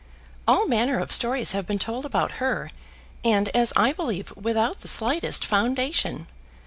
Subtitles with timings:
[0.47, 2.71] "All manner of stories have been told about her,
[3.23, 6.25] and, as I believe, without the slightest foundation.